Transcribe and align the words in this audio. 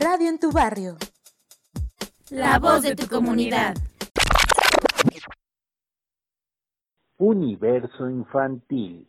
Radio 0.00 0.28
en 0.28 0.38
tu 0.38 0.52
barrio. 0.52 0.96
La 2.30 2.60
voz 2.60 2.82
de 2.82 2.94
tu 2.94 3.08
comunidad. 3.08 3.74
Universo 7.16 8.08
infantil. 8.08 9.08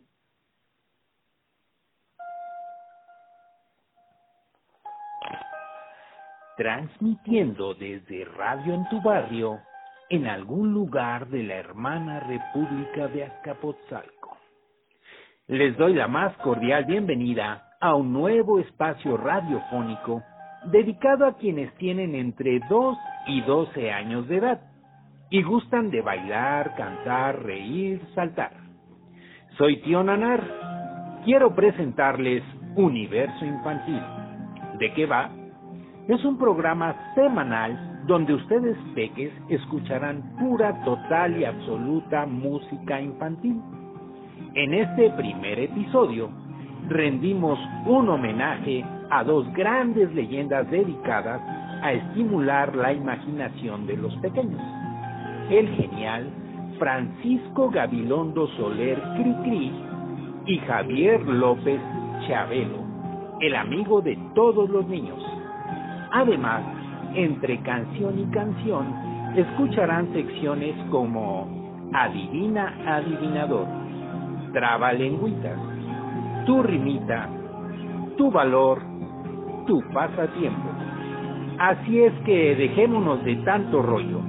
Transmitiendo 6.56 7.74
desde 7.74 8.24
Radio 8.24 8.74
en 8.74 8.88
tu 8.88 9.00
barrio 9.00 9.60
en 10.08 10.26
algún 10.26 10.72
lugar 10.72 11.28
de 11.28 11.44
la 11.44 11.54
hermana 11.54 12.18
República 12.18 13.06
de 13.06 13.26
Azcapotzalco. 13.26 14.38
Les 15.46 15.76
doy 15.76 15.94
la 15.94 16.08
más 16.08 16.36
cordial 16.38 16.84
bienvenida 16.84 17.76
a 17.80 17.94
un 17.94 18.12
nuevo 18.12 18.58
espacio 18.58 19.16
radiofónico 19.16 20.24
dedicado 20.66 21.26
a 21.26 21.36
quienes 21.36 21.72
tienen 21.76 22.14
entre 22.14 22.60
2 22.68 22.98
y 23.26 23.40
12 23.42 23.90
años 23.90 24.28
de 24.28 24.36
edad 24.36 24.60
y 25.30 25.42
gustan 25.42 25.90
de 25.90 26.02
bailar, 26.02 26.74
cantar, 26.76 27.42
reír, 27.42 28.00
saltar. 28.14 28.52
Soy 29.56 29.80
Tío 29.82 30.02
Nanar. 30.02 30.42
Quiero 31.24 31.54
presentarles 31.54 32.42
Universo 32.76 33.44
Infantil. 33.44 34.02
¿De 34.78 34.92
qué 34.94 35.06
va? 35.06 35.30
Es 36.08 36.24
un 36.24 36.38
programa 36.38 36.96
semanal 37.14 38.02
donde 38.06 38.34
ustedes 38.34 38.76
peques 38.94 39.32
escucharán 39.48 40.22
pura, 40.38 40.82
total 40.84 41.38
y 41.38 41.44
absoluta 41.44 42.26
música 42.26 43.00
infantil. 43.00 43.60
En 44.54 44.74
este 44.74 45.10
primer 45.10 45.60
episodio 45.60 46.30
rendimos 46.88 47.58
un 47.86 48.08
homenaje 48.08 48.84
a 49.10 49.24
dos 49.24 49.52
grandes 49.54 50.12
leyendas 50.14 50.70
dedicadas 50.70 51.40
a 51.82 51.92
estimular 51.92 52.74
la 52.76 52.92
imaginación 52.92 53.86
de 53.86 53.96
los 53.96 54.14
pequeños. 54.16 54.60
El 55.50 55.68
genial 55.74 56.30
Francisco 56.78 57.70
Gabilondo 57.70 58.46
Soler 58.56 59.00
Cricri 59.16 59.72
y 60.46 60.58
Javier 60.60 61.20
López 61.26 61.80
Chabelo, 62.26 62.84
el 63.40 63.54
amigo 63.56 64.00
de 64.00 64.16
todos 64.34 64.70
los 64.70 64.86
niños. 64.86 65.18
Además, 66.12 66.62
entre 67.14 67.60
canción 67.62 68.18
y 68.18 68.24
canción, 68.26 68.94
escucharán 69.36 70.12
secciones 70.12 70.74
como 70.90 71.48
Adivina 71.92 72.74
Adivinador, 72.86 73.66
Trabalengüitas, 74.52 75.58
Tu 76.46 76.62
Rimita, 76.62 77.28
Tu 78.16 78.30
Valor, 78.30 78.89
Tu 79.66 79.82
Pasatiempo. 79.92 80.68
Así 81.58 82.02
es 82.02 82.12
que 82.24 82.54
dejémonos 82.56 83.24
de 83.24 83.36
tanto 83.36 83.82
rollo. 83.82 84.20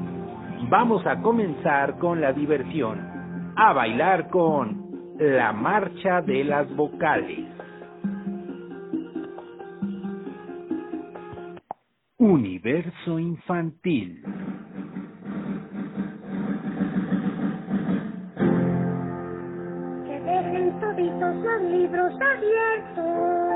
Vamos 0.69 1.05
a 1.07 1.21
comenzar 1.21 1.97
con 1.97 2.21
la 2.21 2.33
diversión, 2.33 2.99
a 3.55 3.73
bailar 3.73 4.29
con 4.29 4.81
la 5.17 5.53
marcha 5.53 6.21
de 6.21 6.43
las 6.43 6.73
vocales. 6.75 7.47
Universo 12.17 13.17
infantil. 13.17 14.23
Que 20.05 20.19
dejen 20.19 20.79
toditos 20.79 21.35
los 21.35 21.61
libros 21.71 22.13
abiertos. 22.13 23.50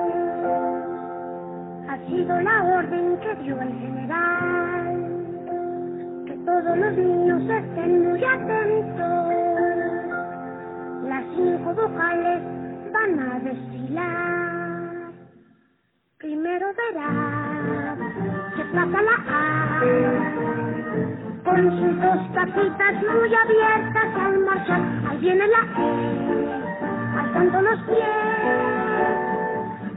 Sido 2.25 2.41
la 2.41 2.63
orden 2.63 3.19
que 3.19 3.35
dio 3.43 3.61
el 3.61 3.69
general. 3.69 4.95
Que 6.25 6.33
todos 6.43 6.75
los 6.75 6.97
niños 6.97 7.43
estén 7.43 8.03
muy 8.03 8.23
atentos. 8.23 9.33
Las 11.07 11.23
cinco 11.35 11.73
vocales 11.75 12.41
van 12.91 13.19
a 13.19 13.39
desfilar. 13.41 15.11
Primero 16.17 16.67
verás 16.73 17.99
que 18.55 18.63
pasa 18.73 19.01
la 19.03 19.17
A. 19.29 19.81
Con 21.43 21.61
sus 21.77 22.01
dos 22.01 22.19
patitas 22.33 23.03
muy 23.03 23.35
abiertas 23.35 24.15
al 24.19 24.39
marchar, 24.39 24.81
ahí 25.09 25.17
viene 25.19 25.47
la 25.47 25.61
E, 25.77 25.89
alzando 27.19 27.61
los 27.61 27.79
pies. 27.83 29.34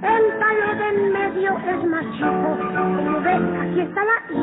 El 0.00 0.24
palo 0.38 0.74
de 0.76 0.88
en 0.88 1.12
medio 1.12 1.50
es 1.58 1.84
más 1.84 2.04
chico, 2.12 2.56
como 2.76 3.20
ves, 3.20 3.42
aquí 3.60 3.80
está 3.80 4.04
la 4.04 4.18
I, 4.30 4.36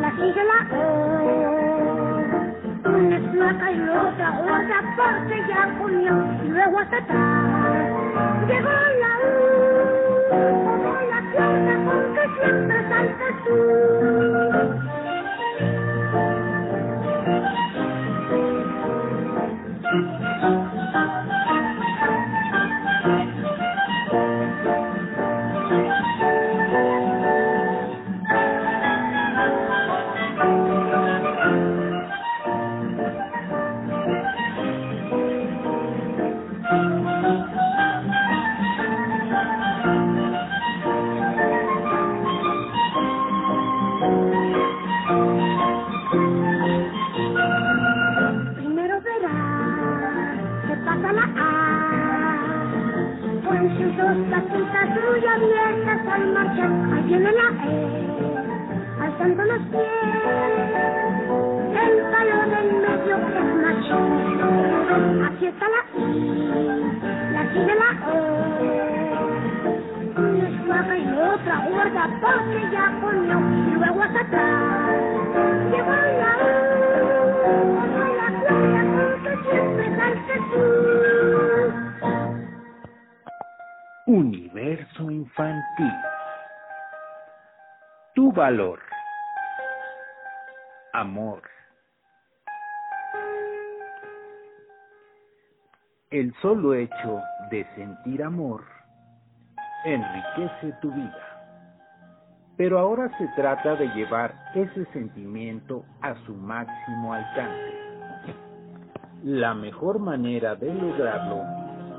la 0.00 0.10
sigue 0.12 0.44
la 0.44 0.58
O. 0.76 0.78
Una 2.84 3.16
es 3.16 3.30
flaca 3.32 3.72
y 3.72 3.78
la 3.78 4.02
otra 4.02 4.30
gorda 4.38 4.78
porque 4.96 5.36
ya 5.48 5.78
comió, 5.78 6.12
y 6.44 6.48
luego 6.48 6.78
hasta 6.78 6.96
atrás 6.98 7.90
llegó 8.46 8.70
la 9.00 9.12
U, 9.18 9.30
como 10.30 11.00
la 11.10 11.20
pierna 11.32 11.74
con 11.84 12.14
que 12.14 12.24
siempre 12.40 12.78
saltas 12.88 13.34
tú. 13.44 14.91
Universo 84.06 85.12
infantil. 85.12 85.94
Tu 88.16 88.32
valor. 88.32 88.80
Amor. 90.92 91.40
El 96.10 96.34
solo 96.42 96.74
hecho 96.74 97.20
de 97.52 97.64
sentir 97.76 98.24
amor 98.24 98.64
enriquece 99.84 100.72
tu 100.80 100.90
vida. 100.90 101.40
Pero 102.56 102.80
ahora 102.80 103.08
se 103.18 103.28
trata 103.36 103.76
de 103.76 103.86
llevar 103.94 104.34
ese 104.56 104.84
sentimiento 104.86 105.84
a 106.00 106.16
su 106.26 106.34
máximo 106.34 107.14
alcance. 107.14 107.72
La 109.22 109.54
mejor 109.54 110.00
manera 110.00 110.56
de 110.56 110.74
lograrlo 110.74 111.44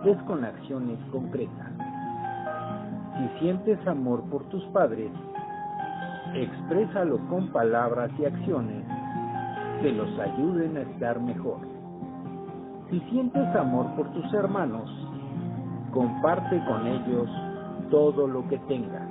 es 0.04 0.22
con 0.24 0.44
acciones 0.44 1.00
concretas. 1.10 1.73
Si 3.18 3.40
sientes 3.40 3.86
amor 3.88 4.24
por 4.30 4.44
tus 4.50 4.64
padres, 4.66 5.12
exprésalo 6.34 7.20
con 7.30 7.48
palabras 7.50 8.12
y 8.18 8.26
acciones 8.26 8.84
que 9.82 9.92
los 9.92 10.10
ayuden 10.20 10.78
a 10.78 10.82
estar 10.82 11.20
mejor. 11.20 11.60
Si 12.90 13.00
sientes 13.12 13.56
amor 13.56 13.88
por 13.96 14.12
tus 14.14 14.34
hermanos, 14.34 14.90
comparte 15.92 16.64
con 16.66 16.88
ellos 16.88 17.30
todo 17.92 18.28
lo 18.28 18.48
que 18.48 18.58
tengas. 18.68 19.08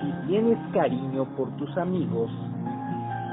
Si 0.00 0.26
tienes 0.28 0.58
cariño 0.72 1.24
por 1.36 1.50
tus 1.56 1.76
amigos, 1.78 2.30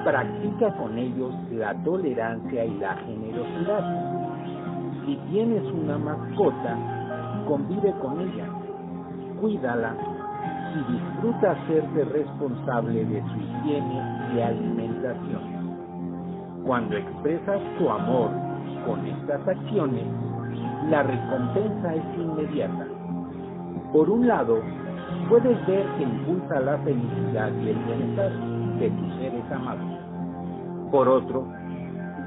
practica 0.06 0.74
con 0.78 0.98
ellos 0.98 1.34
la 1.52 1.74
tolerancia 1.84 2.66
y 2.66 2.78
la 2.78 2.96
generosidad. 2.96 3.84
Si 5.06 5.16
tienes 5.30 5.64
una 5.74 5.98
mascota, 5.98 6.78
convive 7.48 7.94
con 8.02 8.22
ella, 8.22 8.48
cuídala, 9.40 9.96
y 10.76 10.92
disfruta 10.92 11.52
hacerse 11.52 12.06
responsable 12.06 13.06
de 13.06 13.22
su 13.22 13.40
higiene 13.40 14.02
y 14.34 14.42
alimentación. 14.42 15.56
Cuando 16.66 16.98
expresas 16.98 17.62
tu 17.78 17.90
amor 17.90 18.32
con 18.86 19.06
estas 19.06 19.48
acciones, 19.48 20.06
la 20.90 21.04
recompensa 21.04 21.96
es 21.96 22.04
inmediata. 22.18 22.88
Por 23.94 24.10
un 24.10 24.28
lado, 24.28 24.62
puedes 25.30 25.66
ver 25.68 25.86
que 25.98 26.04
impulsa 26.04 26.60
la 26.60 26.78
felicidad 26.80 27.52
y 27.64 27.70
el 27.70 27.78
bienestar 27.78 28.32
de 28.80 28.90
tus 28.90 29.14
seres 29.16 29.52
amados. 29.52 30.00
Por 30.92 31.08
otro, 31.08 31.48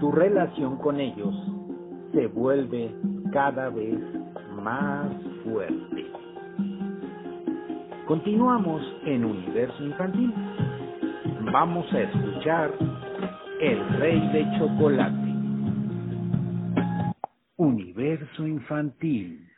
tu 0.00 0.10
relación 0.12 0.76
con 0.76 0.98
ellos 1.00 1.34
se 2.12 2.26
vuelve 2.28 2.94
cada 3.32 3.68
vez 3.68 3.98
más 4.62 5.08
fuerte. 5.44 6.17
Continuamos 8.08 8.82
en 9.04 9.22
Universo 9.22 9.84
Infantil. 9.84 10.32
Vamos 11.52 11.84
a 11.92 12.00
escuchar 12.00 12.72
El 13.60 13.86
Rey 13.98 14.18
de 14.32 14.58
Chocolate. 14.58 15.28
Universo 17.58 18.46
Infantil. 18.46 19.48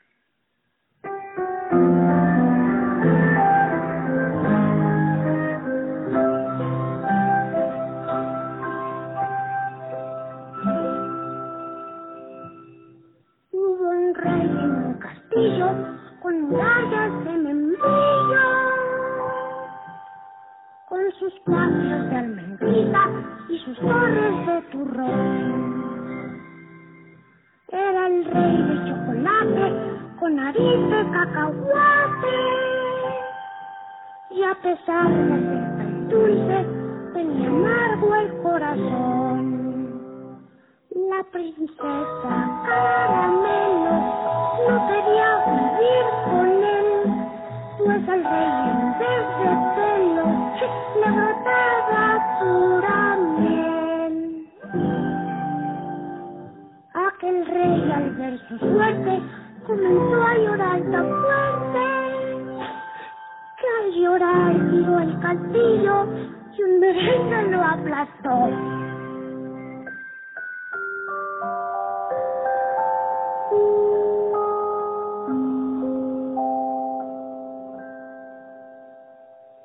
flores 23.80 24.46
de 24.46 24.62
tu 24.72 24.84
rosa. 24.84 25.70
Era 27.72 28.06
el 28.08 28.24
rey 28.24 28.62
de 28.62 28.76
chocolate 28.88 29.66
con 30.18 30.36
nariz 30.36 30.80
de 30.92 31.10
cacahuate. 31.12 32.38
Y 34.30 34.42
a 34.42 34.54
pesar 34.62 35.08
de 35.08 35.38
ser 35.40 35.76
tan 35.78 36.08
dulce, 36.08 36.66
tenía 37.14 37.48
amargo 37.48 38.14
el 38.16 38.42
corazón. 38.42 39.40
La 40.90 41.24
princesa 41.32 42.34
caramelo 42.66 43.94
no 44.68 44.74
quería 44.88 45.28
vivir 45.46 46.04
con 46.26 46.48
él, 46.48 46.88
pues 47.78 48.08
al 48.08 48.24
rey 48.24 48.52
en 48.70 48.98
vez 48.98 49.24
de 49.40 49.50
pelo 49.74 50.26
le 51.00 51.08
brotaba 51.16 52.04
pura. 52.40 53.09
que 57.20 57.28
el 57.28 57.46
rey 57.46 57.92
al 57.92 58.10
ver 58.14 58.38
su 58.48 58.58
suerte 58.58 59.20
comenzó 59.66 60.22
a 60.22 60.38
llorar 60.38 60.80
tan 60.90 61.06
fuerte 61.20 61.84
que 63.60 63.66
al 63.78 63.92
llorar 63.92 64.52
tiró 64.70 64.98
el 65.00 65.20
castillo 65.20 66.06
y 66.56 66.62
un 66.62 66.80
merengue 66.80 67.42
lo 67.50 67.62
aplastó. 67.62 68.48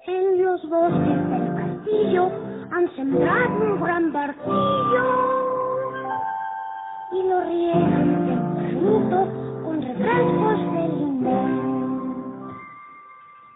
En 0.07 0.43
los 0.43 0.69
bosques 0.69 1.29
del 1.29 1.55
castillo 1.55 2.31
han 2.71 2.95
sembrado 2.97 3.61
un 3.61 3.81
gran 3.81 4.11
barco 4.11 4.64
de 7.55 8.35
corbuto 8.81 9.27
con 9.63 9.81
refrescos 9.81 10.59
de 10.73 10.87
lindón. 10.89 12.53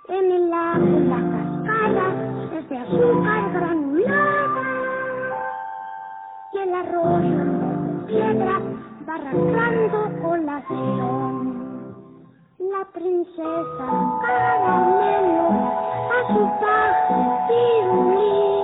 En 0.08 0.32
el 0.32 0.50
lago 0.50 1.00
la 1.10 1.22
cascada 1.36 2.06
es 2.58 2.70
de 2.70 2.78
azúcar 2.78 3.52
granulada 3.52 4.64
y 6.54 6.58
el 6.60 6.74
arroz 6.76 7.22
con 7.22 8.06
piedra 8.08 8.62
va 9.08 9.16
arrancando 9.16 10.22
con 10.22 10.46
la 10.46 10.62
cebón. 10.62 11.96
La 12.58 12.86
princesa, 12.94 13.88
cada 14.22 14.78
melo, 14.98 15.50
a 16.10 16.28
su 16.28 16.40
tajo 16.62 17.20
y. 17.52 18.59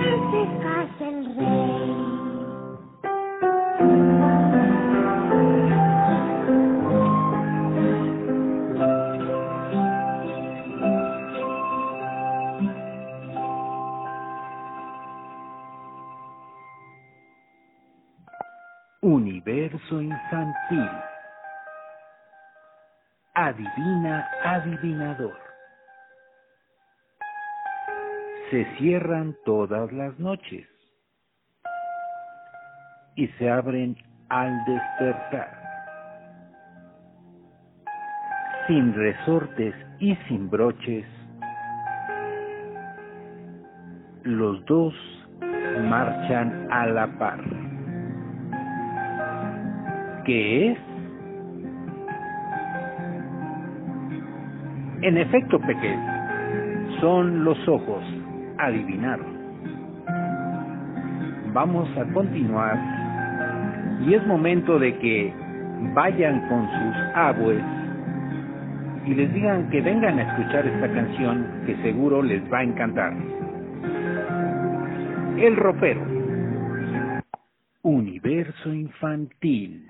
Universo 0.00 1.59
Se 28.50 28.64
cierran 28.78 29.36
todas 29.44 29.92
las 29.92 30.18
noches 30.18 30.66
y 33.14 33.28
se 33.38 33.48
abren 33.48 33.96
al 34.28 34.64
despertar. 34.64 35.56
Sin 38.66 38.92
resortes 38.92 39.74
y 40.00 40.16
sin 40.26 40.50
broches, 40.50 41.06
los 44.24 44.64
dos 44.64 44.94
marchan 45.88 46.66
a 46.72 46.86
la 46.86 47.06
par. 47.18 47.40
¿Qué 50.24 50.72
es? 50.72 50.78
En 55.02 55.16
efecto, 55.18 55.60
pequeño, 55.60 57.00
son 57.00 57.44
los 57.44 57.56
ojos. 57.68 58.19
Adivinaron. 58.60 59.40
Vamos 61.54 61.88
a 61.96 62.04
continuar 62.12 62.78
y 64.06 64.14
es 64.14 64.26
momento 64.26 64.78
de 64.78 64.96
que 64.98 65.32
vayan 65.94 66.46
con 66.48 66.68
sus 66.68 66.96
abuelos 67.14 67.64
y 69.06 69.14
les 69.14 69.32
digan 69.32 69.70
que 69.70 69.80
vengan 69.80 70.18
a 70.18 70.22
escuchar 70.22 70.66
esta 70.66 70.92
canción 70.92 71.46
que 71.66 71.74
seguro 71.82 72.22
les 72.22 72.42
va 72.52 72.58
a 72.58 72.64
encantar. 72.64 73.14
El 75.38 75.56
ropero. 75.56 76.02
Universo 77.82 78.74
infantil. 78.74 79.86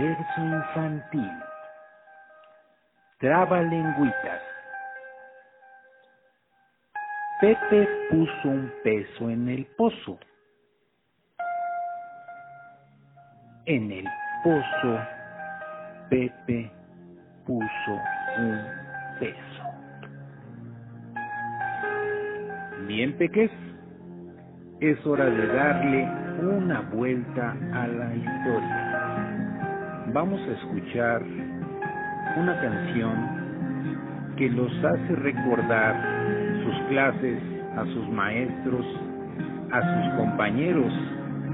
Universo 0.00 0.40
infantil. 0.40 1.30
Trabalengüitas. 3.18 4.40
Pepe 7.42 7.86
puso 8.10 8.48
un 8.48 8.72
peso 8.82 9.28
en 9.28 9.48
el 9.50 9.66
pozo. 9.76 10.18
En 13.66 13.92
el 13.92 14.08
pozo, 14.42 15.00
Pepe 16.08 16.72
puso 17.44 18.00
un 18.38 18.58
peso. 19.18 19.64
Bien, 22.86 23.12
Peques, 23.18 23.50
es 24.80 25.06
hora 25.06 25.26
de 25.26 25.46
darle 25.46 26.08
una 26.40 26.80
vuelta 26.80 27.50
a 27.74 27.86
la 27.86 28.14
historia 28.14 28.89
vamos 30.12 30.40
a 30.40 30.52
escuchar 30.52 31.22
una 32.36 32.60
canción 32.60 33.40
que 34.36 34.48
los 34.48 34.72
hace 34.84 35.16
recordar 35.16 35.94
sus 36.64 36.74
clases, 36.88 37.42
a 37.76 37.84
sus 37.84 38.08
maestros, 38.08 38.84
a 39.70 39.80
sus 39.80 40.14
compañeros, 40.16 40.92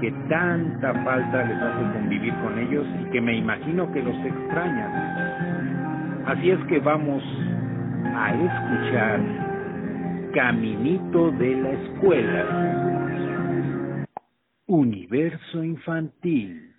que 0.01 0.11
tanta 0.29 0.93
falta 1.03 1.43
les 1.43 1.61
hace 1.61 1.93
convivir 1.93 2.33
con 2.35 2.57
ellos 2.57 2.85
y 3.01 3.05
que 3.11 3.21
me 3.21 3.35
imagino 3.35 3.91
que 3.91 4.01
los 4.01 4.15
extrañan. 4.25 6.23
Así 6.25 6.51
es 6.51 6.59
que 6.65 6.79
vamos 6.79 7.23
a 8.15 8.33
escuchar 8.33 9.19
Caminito 10.33 11.31
de 11.31 11.55
la 11.55 11.69
Escuela. 11.69 12.45
Universo 14.67 15.63
Infantil. 15.63 16.73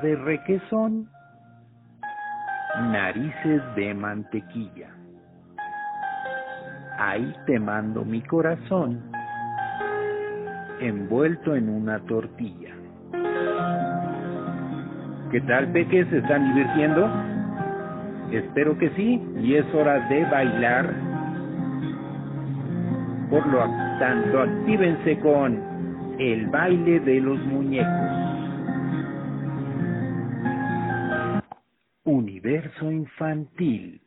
De 0.00 0.16
requesón. 0.16 1.06
Narices 2.80 3.62
de 3.76 3.92
mantequilla. 3.92 4.88
Ahí 6.98 7.34
te 7.46 7.58
mando 7.60 8.02
mi 8.02 8.22
corazón, 8.22 9.02
envuelto 10.80 11.54
en 11.54 11.68
una 11.68 11.98
tortilla. 12.06 12.70
¿Qué 15.30 15.42
tal, 15.42 15.70
peques? 15.72 16.08
¿Se 16.08 16.18
están 16.18 16.54
divirtiendo? 16.54 17.10
Espero 18.32 18.78
que 18.78 18.88
sí, 18.96 19.22
y 19.42 19.56
es 19.56 19.74
hora 19.74 20.08
de 20.08 20.24
bailar. 20.24 20.94
Por 23.28 23.46
lo 23.46 23.58
tanto, 23.98 24.40
actívense 24.40 25.18
con 25.18 26.16
el 26.18 26.46
baile 26.46 27.00
de 27.00 27.20
los 27.20 27.38
muñecos. 27.44 28.31
Universo 32.04 32.90
infantil. 32.90 34.00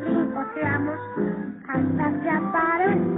encontramos 0.00 1.00
hasta 1.68 2.22
que 2.22 2.30
aparece. 2.30 3.11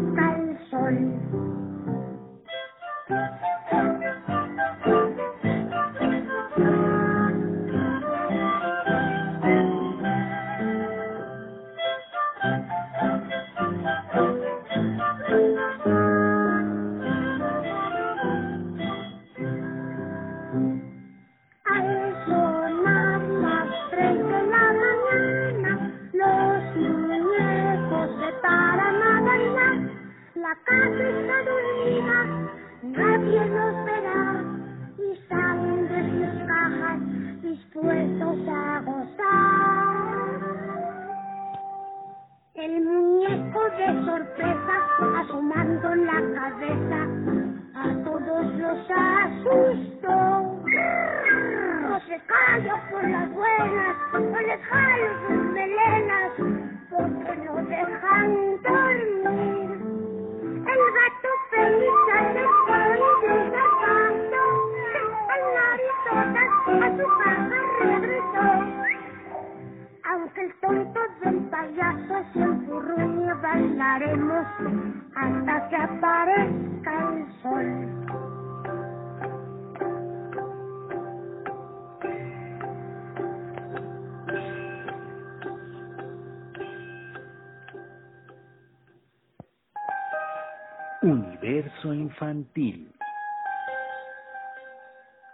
nos 48.74 48.90
asustó. 48.90 50.18
O 51.86 52.00
se 52.08 52.20
calla 52.26 52.90
por 52.90 53.08
las 53.08 53.30
buenas, 53.32 53.96
o 54.14 54.40
le 54.40 54.58
jalo 54.58 55.08
sus 55.28 55.42
melenas, 55.52 56.32
porque 56.90 57.36
no 57.44 57.54
dejan 57.66 58.30
dormir. 58.62 59.70
El 60.66 60.82
gato 60.98 61.30
feliz 61.50 61.98
hace 62.14 62.32
se 62.32 62.42
esconde 62.42 63.32
tapando, 63.54 64.40
al 65.32 65.42
narizotas 65.54 66.52
a 66.66 66.88
su 66.96 67.06
casa 67.22 67.58
regresó. 67.80 68.48
Aunque 70.10 70.40
el 70.40 70.54
tonto 70.60 71.00
del 71.22 71.38
payaso 71.50 72.14
se 72.32 72.40
enfurruñe, 72.42 73.34
bailaremos 73.34 74.46
hasta 75.14 75.68
que 75.68 75.76
aparezca 75.76 76.92
el 77.12 77.42
sol. 77.42 77.93
Verso 91.44 91.92
infantil. 91.92 92.90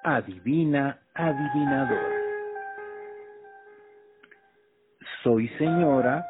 Adivina, 0.03 0.99
adivinador. 1.15 2.11
Soy 5.23 5.47
señora 5.51 6.27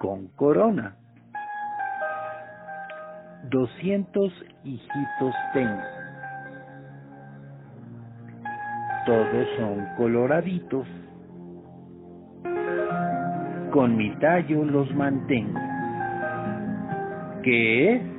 con 0.00 0.28
corona. 0.28 0.96
Doscientos 3.50 4.32
hijitos 4.64 5.34
tengo. 5.52 5.82
Todos 9.04 9.46
son 9.58 9.94
coloraditos. 9.98 10.88
Con 13.72 13.94
mi 13.94 14.16
tallo 14.20 14.64
los 14.64 14.90
mantengo. 14.94 15.60
¿Qué 17.42 17.96
es? 17.96 18.11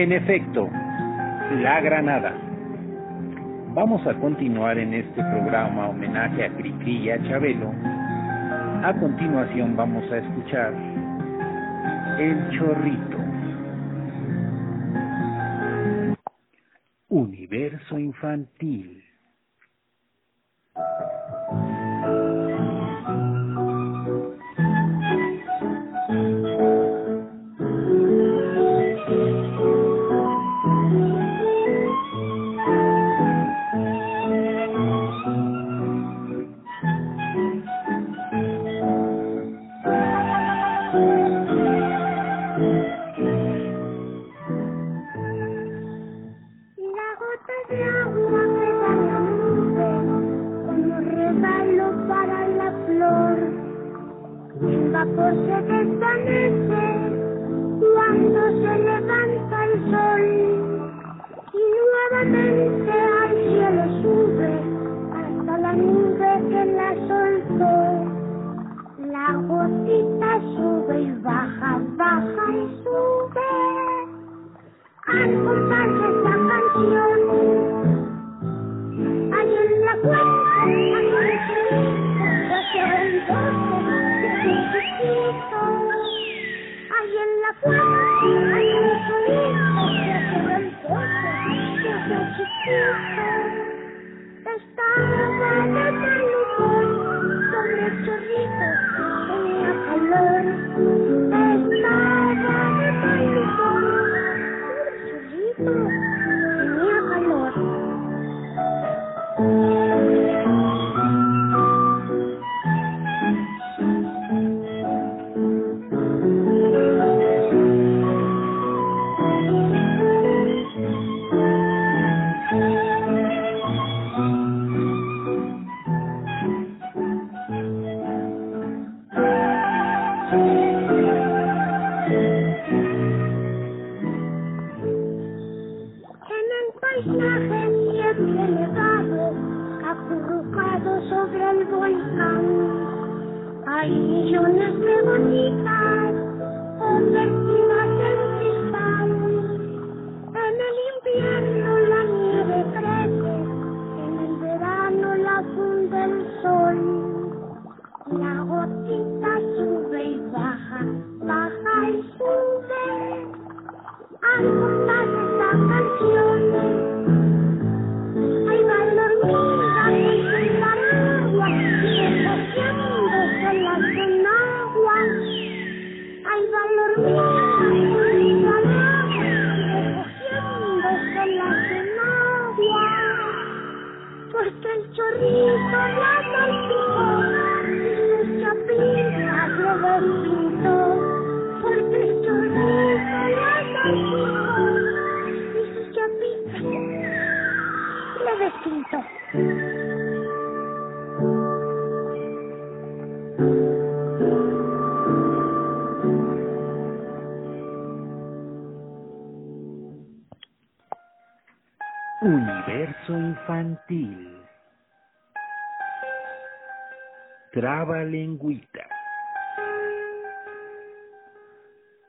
En 0.00 0.12
efecto, 0.12 0.66
la 1.60 1.78
granada. 1.82 2.32
Vamos 3.74 4.00
a 4.06 4.14
continuar 4.14 4.78
en 4.78 4.94
este 4.94 5.22
programa 5.22 5.90
homenaje 5.90 6.42
a 6.42 6.56
Cricri 6.56 7.04
y 7.04 7.10
a 7.10 7.22
Chabelo. 7.24 7.70
A 8.82 8.96
continuación 8.98 9.76
vamos 9.76 10.10
a 10.10 10.16
escuchar 10.16 10.72
El 12.18 12.48
Chorrito. 12.48 13.18
Universo 17.10 17.98
Infantil. 17.98 19.09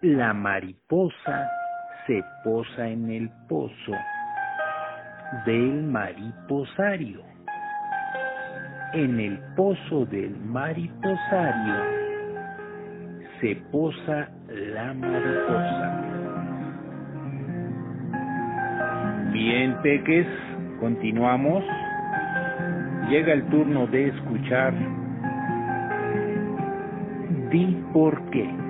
La 0.02 0.34
mariposa 0.34 1.48
se 2.08 2.24
posa 2.44 2.88
en 2.88 3.12
el 3.12 3.30
pozo 3.48 3.92
del 5.46 5.84
mariposario. 5.84 7.22
En 8.94 9.20
el 9.20 9.38
pozo 9.56 10.08
del 10.08 10.36
mariposario 10.38 11.76
se 13.42 13.56
posa 13.72 14.32
la 14.48 14.92
mariposa. 14.96 16.02
Bien, 19.32 19.78
Peques, 19.84 20.28
continuamos. 20.80 21.64
Llega 23.08 23.34
el 23.34 23.46
turno 23.50 23.86
de 23.86 24.08
escuchar. 24.08 24.74
Di 27.52 27.84
por 27.94 28.20
qué. 28.32 28.61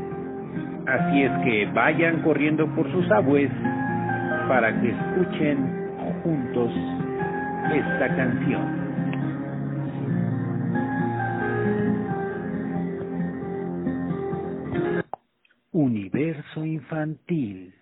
Así 0.92 1.24
es 1.24 1.32
que 1.46 1.66
vayan 1.74 2.22
corriendo 2.22 2.68
por 2.76 2.92
sus 2.92 3.10
abues 3.12 3.50
para 4.50 4.78
que 4.82 4.90
escuchen 4.90 5.90
juntos 6.22 6.70
esta 7.74 8.14
canción. 8.14 8.82
Universo 15.72 16.66
infantil. 16.66 17.74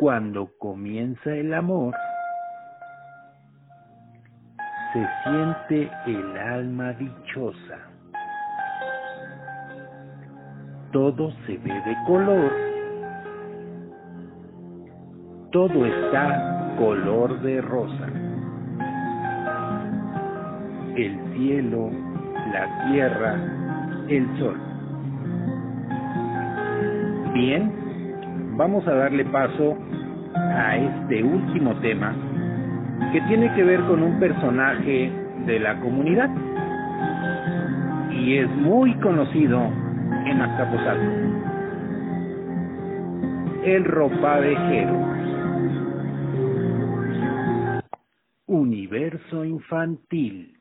Cuando 0.00 0.48
comienza 0.58 1.30
el 1.30 1.52
amor, 1.52 1.94
se 4.94 5.06
siente 5.22 5.90
el 6.06 6.38
alma 6.38 6.94
dichosa. 6.94 7.76
Todo 10.90 11.30
se 11.44 11.58
ve 11.58 11.74
de 11.84 11.96
color. 12.06 12.50
Todo 15.52 15.84
está 15.84 16.76
color 16.78 17.38
de 17.42 17.60
rosa. 17.60 18.06
El 20.96 21.34
cielo, 21.34 21.90
la 22.54 22.90
tierra, 22.90 23.34
el 24.08 24.38
sol. 24.38 24.58
Bien, 27.34 27.79
vamos 28.60 28.86
a 28.86 28.92
darle 28.92 29.24
paso 29.24 29.74
a 30.34 30.76
este 30.76 31.22
último 31.22 31.74
tema 31.80 32.14
que 33.10 33.22
tiene 33.22 33.50
que 33.54 33.64
ver 33.64 33.80
con 33.86 34.02
un 34.02 34.20
personaje 34.20 35.10
de 35.46 35.60
la 35.60 35.80
comunidad 35.80 36.28
y 38.10 38.36
es 38.36 38.50
muy 38.50 38.92
conocido 38.96 39.62
en 40.26 40.42
Azcapotzalco. 40.42 41.10
El 43.64 43.84
ropavejero. 43.86 45.08
Universo 48.46 49.46
infantil. 49.46 50.59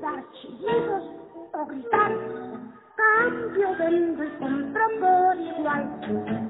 Dar 0.00 0.24
chillidos 0.32 1.04
o 1.52 1.66
gritar, 1.66 2.12
cambio 2.96 3.76
vendo 3.78 4.24
y 4.24 4.30
compro 4.38 4.88
por 5.00 5.36
igual. 5.36 6.45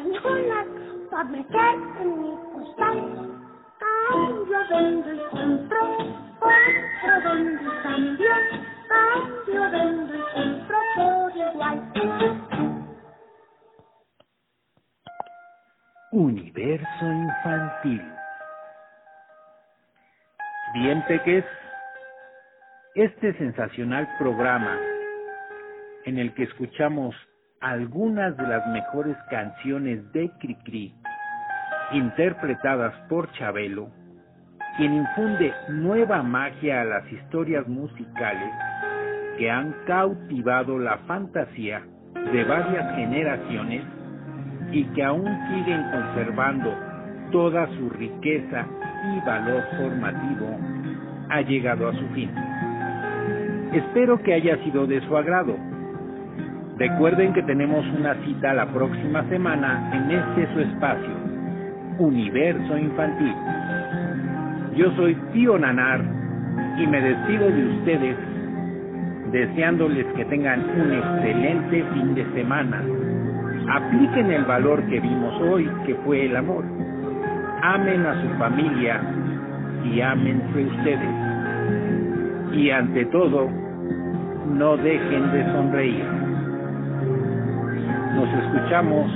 Regañonas 0.00 0.66
pa' 1.10 1.24
meter 1.24 1.74
en 2.00 2.20
mi 2.20 2.32
costal. 2.52 2.98
Cambio, 3.78 4.60
y 5.12 5.20
compro, 5.30 5.82
compro, 6.40 7.14
vendo 7.24 7.62
y 7.62 7.82
cambio, 7.82 8.34
y 10.14 10.22
compro 10.34 10.78
por 10.94 11.36
igual. 11.36 11.78
Universo 16.12 17.04
infantil. 17.04 18.02
Bien, 20.74 21.04
peques, 21.06 21.44
este 22.94 23.32
sensacional 23.38 24.08
programa 24.18 24.78
en 26.04 26.18
el 26.18 26.34
que 26.34 26.44
escuchamos 26.44 27.14
algunas 27.60 28.34
de 28.38 28.46
las 28.46 28.66
mejores 28.68 29.16
canciones 29.28 30.10
de 30.12 30.30
Cricri, 30.40 30.94
interpretadas 31.92 32.94
por 33.08 33.30
Chabelo, 33.32 33.90
quien 34.78 34.94
infunde 34.94 35.52
nueva 35.68 36.22
magia 36.22 36.80
a 36.80 36.84
las 36.84 37.12
historias 37.12 37.68
musicales 37.68 38.50
que 39.36 39.50
han 39.50 39.74
cautivado 39.86 40.78
la 40.78 40.96
fantasía 41.06 41.82
de 42.32 42.44
varias 42.44 42.96
generaciones 42.96 43.84
y 44.72 44.84
que 44.94 45.04
aún 45.04 45.28
siguen 45.48 45.82
conservando 45.90 46.74
toda 47.30 47.66
su 47.76 47.90
riqueza 47.90 48.66
y 49.14 49.26
valor 49.26 49.62
formativo, 49.76 50.58
ha 51.28 51.42
llegado 51.42 51.88
a 51.88 51.92
su 51.92 52.06
fin. 52.14 52.30
Espero 53.74 54.22
que 54.22 54.32
haya 54.32 54.56
sido 54.64 54.86
de 54.86 55.00
su 55.06 55.16
agrado. 55.16 55.69
Recuerden 56.80 57.34
que 57.34 57.42
tenemos 57.42 57.84
una 57.88 58.14
cita 58.24 58.54
la 58.54 58.64
próxima 58.64 59.22
semana 59.28 59.90
en 59.92 60.10
este 60.12 60.50
su 60.54 60.60
espacio, 60.60 61.10
Universo 61.98 62.78
Infantil. 62.78 63.34
Yo 64.76 64.90
soy 64.92 65.14
Tío 65.34 65.58
Nanar 65.58 66.00
y 66.78 66.86
me 66.86 67.02
despido 67.02 67.50
de 67.50 67.66
ustedes 67.66 68.16
deseándoles 69.30 70.06
que 70.16 70.24
tengan 70.24 70.60
un 70.70 70.94
excelente 70.94 71.84
fin 71.92 72.14
de 72.14 72.24
semana. 72.32 72.82
Apliquen 73.74 74.30
el 74.32 74.46
valor 74.46 74.82
que 74.84 75.00
vimos 75.00 75.38
hoy, 75.42 75.70
que 75.84 75.94
fue 75.96 76.24
el 76.24 76.34
amor. 76.34 76.64
Amen 77.62 78.06
a 78.06 78.22
su 78.22 78.28
familia 78.38 79.02
y 79.84 80.00
ámense 80.00 80.64
ustedes. 80.64 81.14
Y 82.54 82.70
ante 82.70 83.04
todo, 83.04 83.50
no 84.48 84.78
dejen 84.78 85.30
de 85.30 85.44
sonreír. 85.52 86.19
Nos 88.14 88.28
escuchamos 88.28 89.10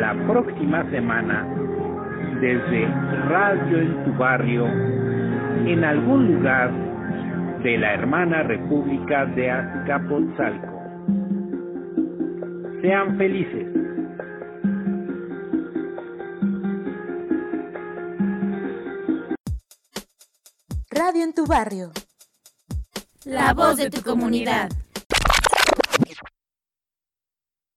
la 0.00 0.14
próxima 0.26 0.88
semana 0.90 1.46
desde 2.40 2.86
Radio 3.28 3.78
en 3.78 4.04
tu 4.04 4.12
barrio, 4.14 4.66
en 4.66 5.84
algún 5.84 6.34
lugar 6.34 6.70
de 7.62 7.78
la 7.78 7.94
hermana 7.94 8.42
República 8.42 9.26
de 9.26 9.50
Azcapotzalco. 9.50 10.82
Sean 12.82 13.16
felices. 13.16 13.68
Radio 20.90 21.22
en 21.22 21.32
tu 21.32 21.46
barrio. 21.46 21.92
La 23.24 23.54
voz 23.54 23.76
de 23.76 23.88
tu 23.88 24.02
comunidad. 24.02 24.68